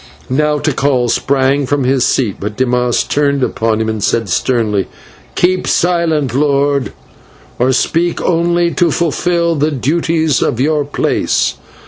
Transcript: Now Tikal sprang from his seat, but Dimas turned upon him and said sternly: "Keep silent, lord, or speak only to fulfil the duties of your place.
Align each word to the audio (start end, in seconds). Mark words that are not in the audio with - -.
Now 0.31 0.57
Tikal 0.57 1.09
sprang 1.11 1.67
from 1.67 1.83
his 1.83 2.03
seat, 2.03 2.37
but 2.39 2.57
Dimas 2.57 3.03
turned 3.03 3.43
upon 3.43 3.79
him 3.79 3.87
and 3.87 4.03
said 4.03 4.29
sternly: 4.29 4.87
"Keep 5.35 5.67
silent, 5.67 6.33
lord, 6.33 6.91
or 7.59 7.71
speak 7.71 8.19
only 8.19 8.71
to 8.71 8.89
fulfil 8.89 9.53
the 9.53 9.69
duties 9.69 10.41
of 10.41 10.59
your 10.59 10.85
place. 10.85 11.53